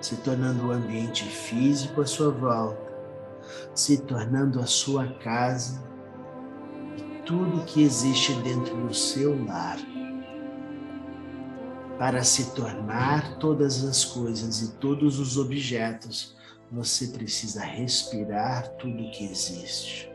se 0.00 0.16
tornando 0.16 0.66
o 0.66 0.72
ambiente 0.72 1.24
físico 1.24 2.00
à 2.00 2.06
sua 2.06 2.30
volta, 2.30 2.92
se 3.74 3.98
tornando 3.98 4.60
a 4.60 4.66
sua 4.66 5.06
casa 5.18 5.82
e 6.98 7.22
tudo 7.22 7.64
que 7.64 7.82
existe 7.82 8.32
dentro 8.42 8.76
do 8.76 8.94
seu 8.94 9.44
lar. 9.44 9.78
Para 11.98 12.24
se 12.24 12.50
tornar 12.56 13.38
todas 13.38 13.84
as 13.84 14.04
coisas 14.04 14.62
e 14.62 14.72
todos 14.72 15.20
os 15.20 15.38
objetos, 15.38 16.34
você 16.70 17.06
precisa 17.06 17.62
respirar 17.62 18.68
tudo 18.78 19.10
que 19.12 19.24
existe. 19.24 20.13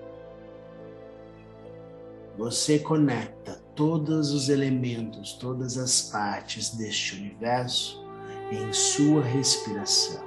Você 2.40 2.80
conecta 2.80 3.62
todos 3.76 4.32
os 4.32 4.48
elementos, 4.48 5.34
todas 5.34 5.78
as 5.78 6.04
partes 6.04 6.70
deste 6.70 7.16
universo 7.18 8.02
em 8.50 8.72
sua 8.72 9.22
respiração. 9.22 10.24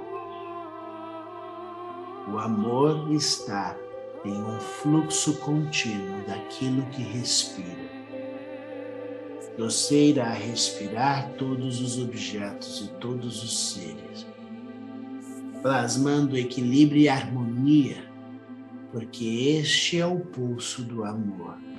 O 2.31 2.37
amor 2.37 3.11
está 3.11 3.75
em 4.23 4.31
um 4.31 4.59
fluxo 4.59 5.39
contínuo 5.39 6.23
daquilo 6.27 6.85
que 6.91 7.01
respira. 7.01 7.89
Você 9.57 10.09
irá 10.09 10.29
respirar 10.29 11.31
todos 11.31 11.81
os 11.81 11.97
objetos 11.97 12.81
e 12.81 12.99
todos 12.99 13.43
os 13.43 13.73
seres, 13.73 14.27
plasmando 15.63 16.37
equilíbrio 16.37 17.01
e 17.01 17.09
harmonia, 17.09 18.07
porque 18.91 19.25
este 19.59 19.97
é 19.97 20.05
o 20.05 20.19
pulso 20.19 20.83
do 20.83 21.03
amor 21.03 21.72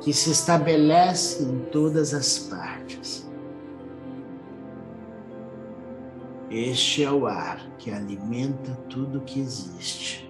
que 0.00 0.12
se 0.12 0.30
estabelece 0.30 1.42
em 1.42 1.60
todas 1.70 2.12
as 2.12 2.38
partes. 2.38 3.28
Este 6.50 7.02
é 7.02 7.10
o 7.10 7.26
ar 7.26 7.60
que 7.78 7.90
alimenta 7.90 8.72
tudo 8.88 9.22
que 9.22 9.40
existe. 9.40 10.24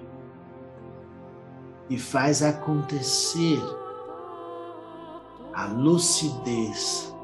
e 1.89 1.99
faz 1.99 2.43
acontecer 2.43 3.61
a 5.53 5.67
lucidez 5.67 7.15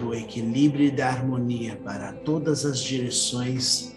do 0.00 0.14
equilíbrio 0.14 0.86
e 0.86 0.90
da 0.90 1.08
harmonia 1.08 1.76
para 1.84 2.12
todas 2.12 2.64
as 2.64 2.78
direções 2.78 3.94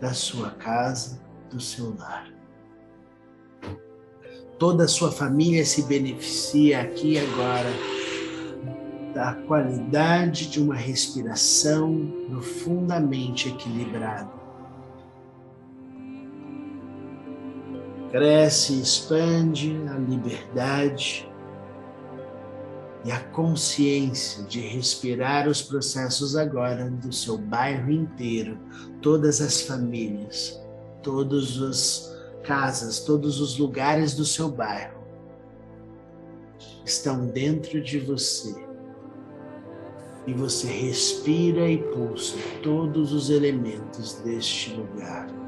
da 0.00 0.12
sua 0.12 0.50
casa, 0.50 1.20
do 1.50 1.60
seu 1.60 1.94
lar. 1.96 2.39
Toda 4.60 4.84
a 4.84 4.88
sua 4.88 5.10
família 5.10 5.64
se 5.64 5.84
beneficia 5.84 6.82
aqui 6.82 7.18
agora 7.18 7.70
da 9.14 9.32
qualidade 9.32 10.50
de 10.50 10.60
uma 10.60 10.74
respiração 10.74 12.12
profundamente 12.28 13.48
equilibrada. 13.48 14.30
Cresce 18.10 18.74
e 18.74 18.82
expande 18.82 19.80
a 19.88 19.96
liberdade 19.96 21.26
e 23.02 23.10
a 23.10 23.18
consciência 23.18 24.44
de 24.44 24.60
respirar 24.60 25.48
os 25.48 25.62
processos 25.62 26.36
agora 26.36 26.90
do 26.90 27.10
seu 27.10 27.38
bairro 27.38 27.90
inteiro, 27.90 28.58
todas 29.00 29.40
as 29.40 29.62
famílias, 29.62 30.60
todas 31.02 31.62
as 31.62 32.19
casas, 32.42 33.00
todos 33.00 33.40
os 33.40 33.58
lugares 33.58 34.14
do 34.14 34.24
seu 34.24 34.48
bairro 34.50 35.00
estão 36.84 37.26
dentro 37.26 37.80
de 37.80 37.98
você. 37.98 38.54
E 40.26 40.34
você 40.34 40.66
respira 40.68 41.68
e 41.68 41.78
pulsa 41.78 42.36
todos 42.62 43.12
os 43.12 43.30
elementos 43.30 44.14
deste 44.22 44.74
lugar. 44.74 45.40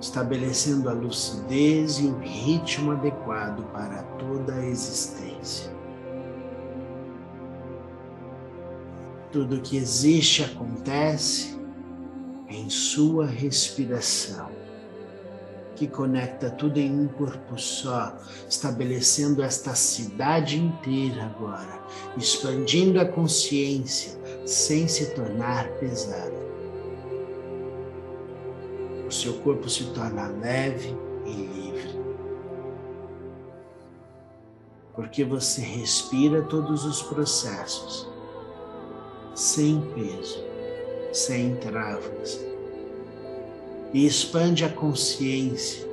estabelecendo 0.00 0.88
a 0.88 0.92
lucidez 0.92 1.98
e 1.98 2.06
o 2.06 2.18
ritmo 2.18 2.92
adequado 2.92 3.64
para 3.72 4.02
toda 4.18 4.54
a 4.54 4.66
existência. 4.66 5.74
Tudo 9.32 9.60
que 9.60 9.76
existe 9.76 10.44
acontece 10.44 11.55
em 12.48 12.70
sua 12.70 13.26
respiração, 13.26 14.50
que 15.74 15.86
conecta 15.86 16.50
tudo 16.50 16.78
em 16.78 16.90
um 16.90 17.08
corpo 17.08 17.58
só, 17.58 18.16
estabelecendo 18.48 19.42
esta 19.42 19.74
cidade 19.74 20.58
inteira 20.58 21.24
agora, 21.24 21.80
expandindo 22.16 23.00
a 23.00 23.04
consciência 23.04 24.18
sem 24.46 24.88
se 24.88 25.14
tornar 25.14 25.68
pesada 25.80 26.46
o 29.06 29.12
seu 29.12 29.34
corpo 29.34 29.68
se 29.68 29.84
torna 29.92 30.26
leve 30.26 30.96
e 31.24 31.30
livre. 31.30 32.00
Porque 34.94 35.24
você 35.24 35.60
respira 35.60 36.42
todos 36.42 36.84
os 36.84 37.02
processos 37.02 38.08
sem 39.34 39.80
peso, 39.94 40.42
sem 41.16 41.56
travas. 41.56 42.44
E 43.94 44.06
expande 44.06 44.64
a 44.64 44.68
consciência 44.68 45.88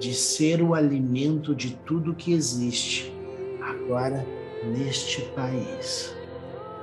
de 0.00 0.14
ser 0.14 0.62
o 0.62 0.74
alimento 0.74 1.54
de 1.54 1.72
tudo 1.84 2.14
que 2.14 2.32
existe 2.32 3.12
agora 3.60 4.26
neste 4.64 5.20
país. 5.32 6.14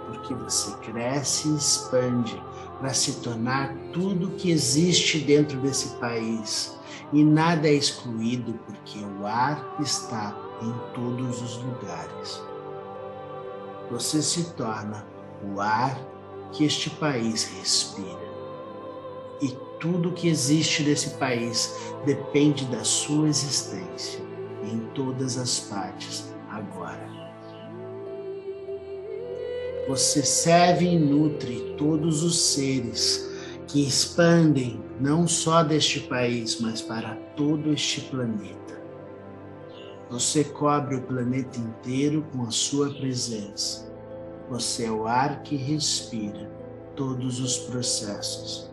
Porque 0.06 0.34
você 0.36 0.76
cresce 0.78 1.50
e 1.50 1.56
expande 1.56 2.40
para 2.80 2.94
se 2.94 3.22
tornar 3.22 3.74
tudo 3.92 4.36
que 4.36 4.52
existe 4.52 5.18
dentro 5.18 5.60
desse 5.62 5.96
país. 5.96 6.78
E 7.12 7.24
nada 7.24 7.68
é 7.68 7.74
excluído 7.74 8.54
porque 8.66 9.00
o 9.00 9.26
ar 9.26 9.76
está 9.80 10.38
em 10.62 10.94
todos 10.94 11.42
os 11.42 11.58
lugares. 11.58 12.42
Você 13.90 14.22
se 14.22 14.52
torna 14.54 15.04
o 15.44 15.60
ar 15.60 16.15
que 16.56 16.66
este 16.66 16.90
país 16.90 17.44
respira. 17.58 18.26
E 19.42 19.50
tudo 19.80 20.14
que 20.14 20.28
existe 20.30 20.84
nesse 20.84 21.12
país 21.12 21.76
depende 22.06 22.66
da 22.66 22.84
sua 22.84 23.28
existência 23.28 24.22
em 24.64 24.80
todas 24.94 25.38
as 25.38 25.60
partes 25.60 26.34
agora. 26.50 27.06
Você 29.88 30.24
serve 30.24 30.86
e 30.86 30.98
nutre 30.98 31.76
todos 31.78 32.24
os 32.24 32.40
seres 32.40 33.30
que 33.68 33.86
expandem 33.86 34.82
não 35.00 35.28
só 35.28 35.64
deste 35.64 36.00
país, 36.00 36.60
mas 36.60 36.82
para 36.82 37.16
todo 37.36 37.74
este 37.74 38.02
planeta. 38.02 38.82
Você 40.10 40.44
cobre 40.44 40.96
o 40.96 41.02
planeta 41.02 41.60
inteiro 41.60 42.26
com 42.32 42.44
a 42.44 42.52
sua 42.52 42.90
presença. 42.94 43.85
Você 44.50 44.86
é 44.86 44.92
o 44.92 45.08
ar 45.08 45.42
que 45.42 45.56
respira 45.56 46.50
todos 46.96 47.40
os 47.40 47.58
processos. 47.58 48.70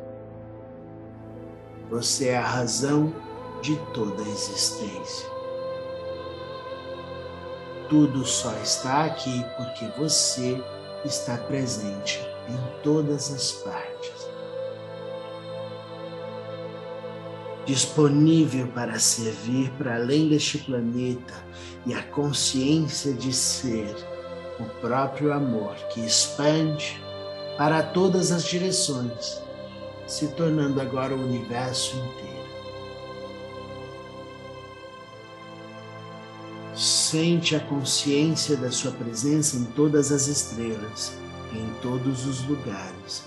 Você 1.88 2.28
é 2.28 2.37
a 2.37 2.46
razão 2.46 3.12
de 3.62 3.76
toda 3.94 4.22
a 4.22 4.28
existência. 4.28 5.30
Tudo 7.88 8.24
só 8.26 8.52
está 8.62 9.04
aqui 9.04 9.44
porque 9.56 9.87
você 9.98 10.62
está 11.04 11.38
presente 11.38 12.20
em 12.48 12.82
todas 12.82 13.32
as 13.32 13.52
partes. 13.52 14.28
Disponível 17.64 18.66
para 18.68 18.98
servir 18.98 19.70
para 19.78 19.94
além 19.94 20.28
deste 20.28 20.58
planeta 20.58 21.35
e 21.87 21.94
a 21.94 22.02
consciência 22.02 23.14
de 23.14 23.32
ser 23.32 24.12
o 24.62 24.81
próprio 24.81 25.33
amor 25.33 25.75
que 25.90 26.01
expande 26.01 27.01
para 27.59 27.83
todas 27.83 28.31
as 28.31 28.44
direções, 28.44 29.40
se 30.07 30.29
tornando 30.29 30.81
agora 30.81 31.14
o 31.14 31.25
universo 31.25 31.96
inteiro. 31.96 32.33
Sente 36.75 37.55
a 37.55 37.61
consciência 37.61 38.57
da 38.57 38.70
sua 38.70 38.92
presença 38.92 39.57
em 39.57 39.64
todas 39.64 40.11
as 40.11 40.27
estrelas, 40.27 41.12
em 41.53 41.81
todos 41.83 42.25
os 42.25 42.46
lugares, 42.46 43.25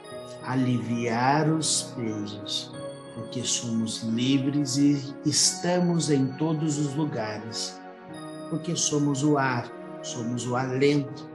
aliviar 0.43 1.47
os 1.51 1.93
pesos, 1.95 2.73
porque 3.15 3.43
somos 3.43 4.03
livres 4.03 4.79
e 4.79 5.15
estamos 5.27 6.11
em 6.11 6.29
todos 6.39 6.79
os 6.79 6.95
lugares, 6.95 7.79
porque 8.49 8.75
somos 8.75 9.23
o 9.23 9.37
ar, 9.37 9.71
somos 10.03 10.47
o 10.47 10.57
alento 10.57 11.29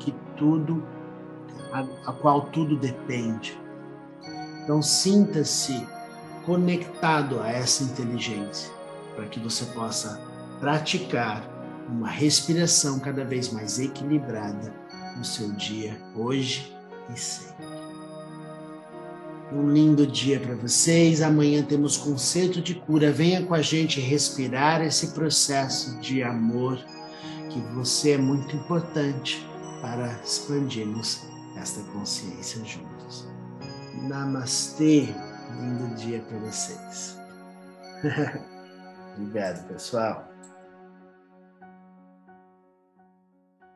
que 0.00 0.12
tudo, 0.36 0.82
a, 1.72 2.10
a 2.10 2.12
qual 2.14 2.46
tudo 2.46 2.76
depende. 2.76 3.56
Então 4.64 4.82
sinta-se 4.82 5.86
conectado 6.44 7.40
a 7.40 7.52
essa 7.52 7.84
inteligência, 7.84 8.79
para 9.14 9.26
que 9.26 9.40
você 9.40 9.64
possa 9.66 10.20
praticar 10.58 11.48
uma 11.88 12.08
respiração 12.08 12.98
cada 13.00 13.24
vez 13.24 13.52
mais 13.52 13.78
equilibrada 13.78 14.72
no 15.16 15.24
seu 15.24 15.50
dia, 15.52 16.00
hoje 16.14 16.74
e 17.12 17.18
sempre. 17.18 17.66
Um 19.52 19.68
lindo 19.68 20.06
dia 20.06 20.38
para 20.38 20.54
vocês. 20.54 21.20
Amanhã 21.20 21.62
temos 21.62 21.96
conceito 21.96 22.60
de 22.60 22.74
cura. 22.74 23.10
Venha 23.10 23.44
com 23.44 23.52
a 23.52 23.60
gente 23.60 24.00
respirar 24.00 24.80
esse 24.80 25.08
processo 25.08 25.98
de 25.98 26.22
amor, 26.22 26.78
que 27.48 27.58
você 27.74 28.12
é 28.12 28.18
muito 28.18 28.54
importante 28.54 29.44
para 29.82 30.20
expandirmos 30.24 31.22
esta 31.56 31.80
consciência 31.92 32.64
juntos. 32.64 33.26
Namastê. 34.02 35.08
Lindo 35.60 35.96
dia 35.96 36.20
para 36.20 36.38
vocês. 36.38 37.18
Obrigado, 39.20 39.66
pessoal. 39.68 40.32